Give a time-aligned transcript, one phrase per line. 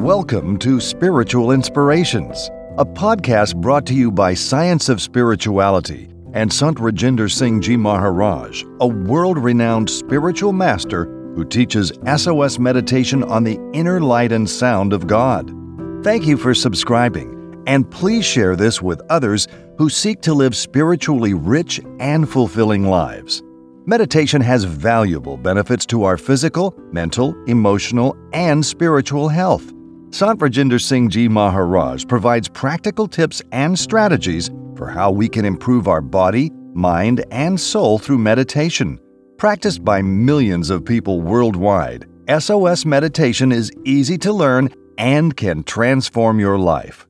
[0.00, 6.78] Welcome to Spiritual Inspirations, a podcast brought to you by Science of Spirituality and Sant
[6.78, 13.58] Rajinder Singh Ji Maharaj, a world renowned spiritual master who teaches SOS meditation on the
[13.74, 15.54] inner light and sound of God.
[16.02, 21.34] Thank you for subscribing, and please share this with others who seek to live spiritually
[21.34, 23.42] rich and fulfilling lives.
[23.84, 29.74] Meditation has valuable benefits to our physical, mental, emotional, and spiritual health.
[30.12, 35.86] Sant Rajinder Singh Ji Maharaj provides practical tips and strategies for how we can improve
[35.86, 38.98] our body, mind, and soul through meditation.
[39.36, 46.40] Practiced by millions of people worldwide, SOS meditation is easy to learn and can transform
[46.40, 47.06] your life.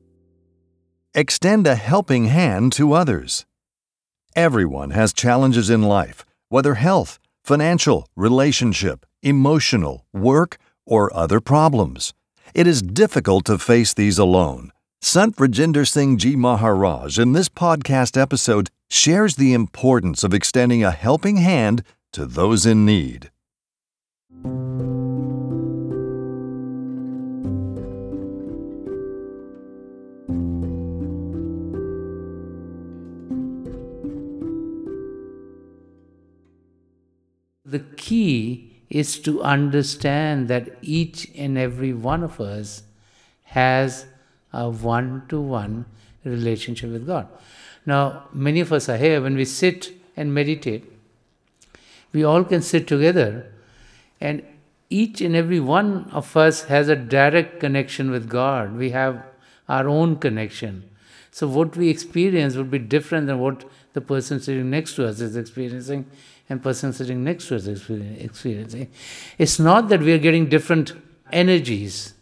[1.15, 3.47] Extend a helping hand to others.
[4.35, 12.13] Everyone has challenges in life, whether health, financial, relationship, emotional, work, or other problems.
[12.53, 14.73] It is difficult to face these alone.
[15.01, 20.91] Sant Rajinder Singh Ji Maharaj in this podcast episode shares the importance of extending a
[20.91, 23.31] helping hand to those in need.
[37.63, 42.83] The key is to understand that each and every one of us
[43.45, 44.05] has
[44.51, 45.85] a one to one
[46.25, 47.27] relationship with God.
[47.85, 50.83] Now, many of us are here when we sit and meditate,
[52.11, 53.53] we all can sit together,
[54.19, 54.43] and
[54.89, 58.75] each and every one of us has a direct connection with God.
[58.75, 59.23] We have
[59.69, 60.89] our own connection.
[61.31, 65.21] So, what we experience would be different than what the person sitting next to us
[65.21, 66.07] is experiencing
[66.51, 68.89] and person sitting next to us is experiencing.
[69.37, 70.91] It's not that we are getting different
[71.31, 72.13] energies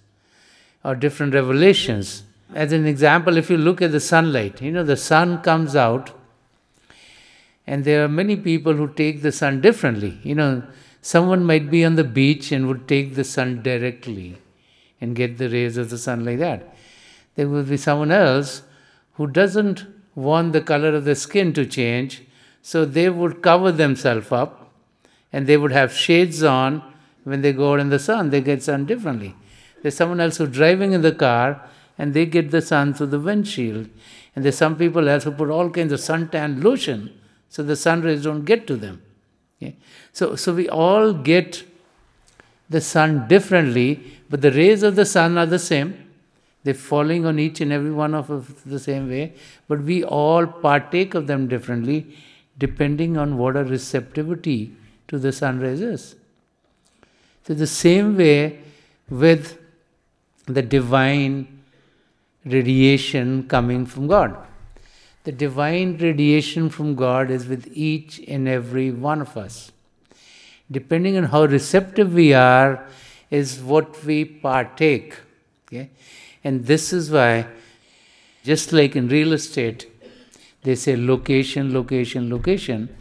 [0.84, 2.22] or different revelations.
[2.54, 6.12] As an example, if you look at the sunlight, you know, the sun comes out,
[7.66, 10.20] and there are many people who take the sun differently.
[10.22, 10.64] You know,
[11.02, 14.38] someone might be on the beach and would take the sun directly
[15.02, 16.76] and get the rays of the sun like that.
[17.36, 18.62] There will be someone else
[19.14, 22.22] who doesn't want the color of the skin to change
[22.61, 24.71] so they would cover themselves up
[25.31, 26.83] and they would have shades on
[27.23, 28.30] when they go out in the sun.
[28.30, 29.36] They get sun differently.
[29.81, 31.61] There's someone else who's driving in the car
[31.97, 33.89] and they get the sun through the windshield.
[34.36, 37.14] And there's some people else who put all kinds of suntan lotion
[37.49, 39.02] so the sun rays don't get to them.
[39.61, 39.76] Okay?
[40.14, 41.64] So, so we all get
[42.70, 46.05] the sun differently, but the rays of the sun are the same.
[46.64, 49.33] They're falling on each and every one of us the same way,
[49.67, 52.15] but we all partake of them differently
[52.59, 54.73] depending on what our receptivity
[55.08, 56.15] to the sun rays is.
[57.47, 58.59] So, the same way
[59.09, 59.58] with
[60.45, 61.61] the divine
[62.45, 64.37] radiation coming from God.
[65.23, 69.71] The divine radiation from God is with each and every one of us.
[70.71, 72.86] Depending on how receptive we are,
[73.30, 75.15] is what we partake.
[75.67, 75.89] Okay?
[76.43, 77.47] And this is why,
[78.43, 79.87] just like in real estate,
[80.64, 82.95] they say location, location, location.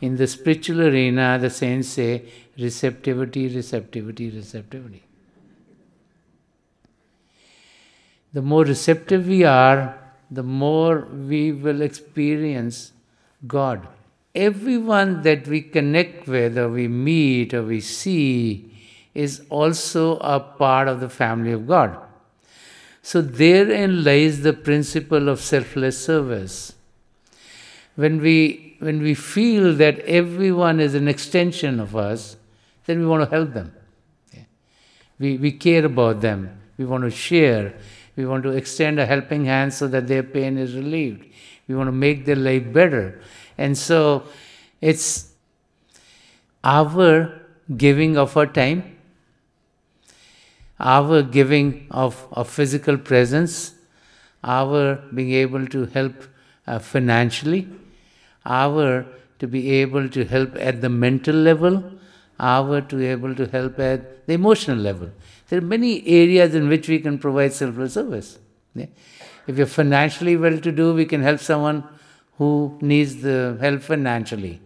[0.00, 2.24] In the spiritual arena, the saints say
[2.58, 5.02] receptivity, receptivity, receptivity.
[8.32, 9.98] The more receptive we are,
[10.30, 12.92] the more we will experience
[13.46, 13.88] God.
[14.34, 18.70] Everyone that we connect with, or we meet, or we see,
[19.14, 21.98] is also a part of the family of God.
[23.00, 26.74] So therein lies the principle of selfless service
[27.98, 32.36] when we, when we feel that everyone is an extension of us,
[32.86, 33.74] then we want to help them.
[35.18, 36.60] We, we care about them.
[36.76, 37.74] We want to share.
[38.14, 41.26] We want to extend a helping hand so that their pain is relieved.
[41.66, 43.20] We want to make their life better.
[43.58, 44.22] And so
[44.80, 45.32] it's
[46.62, 47.40] our
[47.76, 48.96] giving of our time,
[50.78, 53.74] our giving of, of physical presence,
[54.44, 56.14] our being able to help
[56.64, 57.66] uh, financially,
[58.48, 59.06] our
[59.38, 61.82] to be able to help at the mental level,
[62.40, 65.10] our to be able to help at the emotional level.
[65.48, 68.38] There are many areas in which we can provide selfless service.
[68.74, 68.86] Yeah?
[69.46, 71.84] If you're financially well to do, we can help someone
[72.36, 74.60] who needs the help financially.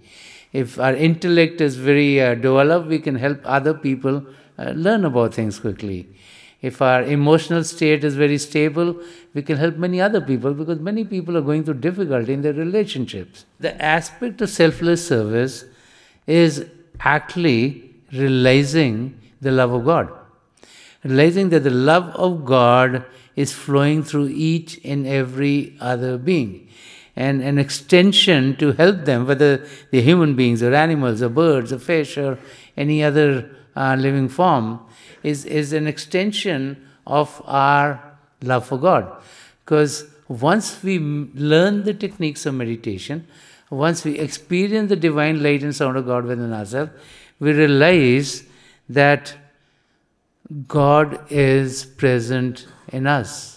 [0.52, 4.26] If our intellect is very uh, developed, we can help other people
[4.58, 6.08] uh, learn about things quickly.
[6.62, 8.96] If our emotional state is very stable,
[9.34, 12.52] we can help many other people because many people are going through difficulty in their
[12.52, 13.44] relationships.
[13.58, 15.64] The aspect of selfless service
[16.26, 16.64] is
[17.00, 20.12] actually realizing the love of God.
[21.04, 23.04] realizing that the love of God
[23.34, 26.68] is flowing through each and every other being.
[27.14, 31.78] And an extension to help them, whether they're human beings or animals or birds or
[31.78, 32.38] fish or
[32.76, 34.80] any other uh, living form,
[35.22, 39.10] is, is an extension of our love for God.
[39.64, 43.26] Because once we learn the techniques of meditation,
[43.70, 46.92] once we experience the divine light and sound of God within ourselves,
[47.40, 48.44] we realize
[48.88, 49.34] that
[50.68, 53.51] God is present in us.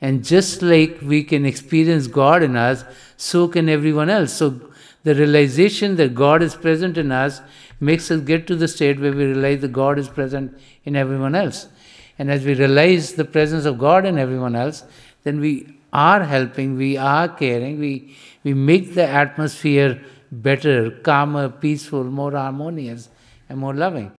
[0.00, 2.84] And just like we can experience God in us,
[3.16, 4.32] so can everyone else.
[4.32, 4.60] So
[5.02, 7.40] the realization that God is present in us
[7.80, 11.34] makes us get to the state where we realize that God is present in everyone
[11.34, 11.68] else.
[12.18, 14.84] And as we realize the presence of God in everyone else,
[15.22, 22.04] then we are helping, we are caring, we, we make the atmosphere better, calmer, peaceful,
[22.04, 23.08] more harmonious,
[23.48, 24.12] and more loving.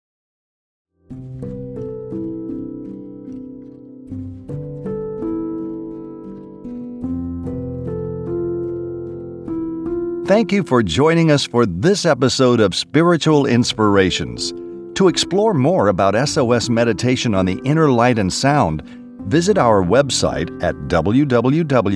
[10.30, 14.52] Thank you for joining us for this episode of Spiritual Inspirations.
[14.94, 18.82] To explore more about SOS meditation on the inner light and sound,
[19.26, 21.90] visit our website at www.sos.org.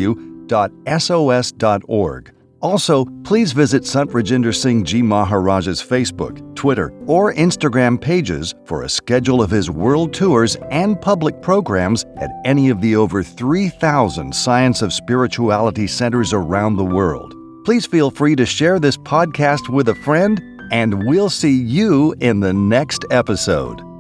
[2.61, 8.89] Also, please visit Sant Rajinder Singh Ji Maharaj's Facebook, Twitter, or Instagram pages for a
[8.89, 14.83] schedule of his world tours and public programs at any of the over 3,000 Science
[14.83, 17.37] of Spirituality centers around the world.
[17.65, 22.41] Please feel free to share this podcast with a friend, and we'll see you in
[22.41, 23.94] the next episode.